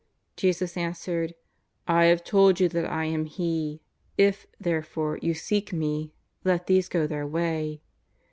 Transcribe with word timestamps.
Jesus 0.35 0.77
answered: 0.77 1.35
"I 1.87 2.05
liave 2.05 2.25
told 2.25 2.59
you 2.59 2.67
that 2.69 2.89
I 2.89 3.05
am 3.05 3.25
He; 3.25 3.81
if, 4.17 4.47
therefore, 4.59 5.19
you 5.21 5.35
seek 5.35 5.71
!Me, 5.73 6.11
let 6.43 6.65
these 6.65 6.89
go 6.89 7.05
their 7.05 7.27
way." 7.27 7.81